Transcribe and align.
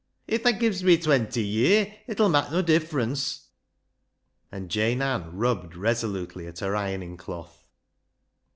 "If 0.33 0.41
thaa 0.41 0.57
gi'es 0.59 0.81
me 0.83 0.97
twenty 0.97 1.45
ye'r, 1.45 1.93
it 2.07 2.19
'ull 2.19 2.29
mak' 2.29 2.51
noa 2.51 2.63
difference," 2.63 3.49
and 4.51 4.67
Jane 4.67 4.99
Ann 4.99 5.35
rubbed 5.35 5.75
resolutely 5.75 6.47
at 6.47 6.57
her 6.57 6.75
ironing 6.75 7.17
cloth. 7.17 7.63